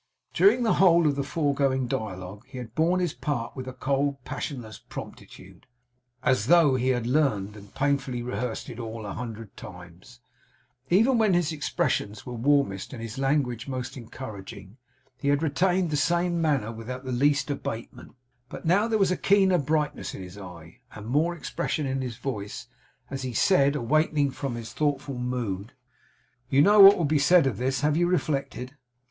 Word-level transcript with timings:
During 0.33 0.63
the 0.63 0.73
whole 0.81 1.05
of 1.05 1.15
the 1.15 1.21
foregoing 1.21 1.87
dialogue, 1.87 2.45
he 2.47 2.57
had 2.57 2.73
borne 2.73 2.99
his 2.99 3.13
part 3.13 3.55
with 3.55 3.67
a 3.67 3.73
cold, 3.73 4.17
passionless 4.25 4.79
promptitude, 4.79 5.67
as 6.23 6.47
though 6.47 6.73
he 6.73 6.87
had 6.87 7.05
learned 7.05 7.55
and 7.55 7.75
painfully 7.75 8.23
rehearsed 8.23 8.67
it 8.67 8.79
all 8.79 9.05
a 9.05 9.13
hundred 9.13 9.55
times. 9.55 10.19
Even 10.89 11.19
when 11.19 11.35
his 11.35 11.51
expressions 11.51 12.25
were 12.25 12.33
warmest 12.33 12.93
and 12.93 13.01
his 13.03 13.19
language 13.19 13.67
most 13.67 13.95
encouraging, 13.95 14.77
he 15.19 15.27
had 15.27 15.43
retained 15.43 15.91
the 15.91 15.95
same 15.95 16.41
manner, 16.41 16.71
without 16.71 17.03
the 17.05 17.11
least 17.11 17.51
abatement. 17.51 18.15
But 18.49 18.65
now 18.65 18.87
there 18.87 18.97
was 18.97 19.11
a 19.11 19.15
keener 19.17 19.59
brightness 19.59 20.15
in 20.15 20.23
his 20.23 20.35
eye, 20.35 20.79
and 20.95 21.05
more 21.05 21.35
expression 21.35 21.85
in 21.85 22.01
his 22.01 22.17
voice, 22.17 22.65
as 23.11 23.21
he 23.21 23.33
said, 23.33 23.75
awakening 23.75 24.31
from 24.31 24.55
his 24.55 24.73
thoughtful 24.73 25.19
mood: 25.19 25.73
'You 26.49 26.63
know 26.63 26.79
what 26.79 26.97
will 26.97 27.05
be 27.05 27.19
said 27.19 27.45
of 27.45 27.57
this? 27.57 27.81
Have 27.81 27.95
you 27.95 28.07
reflected? 28.07 28.73